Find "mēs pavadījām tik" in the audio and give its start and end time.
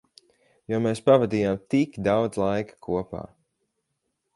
0.85-2.01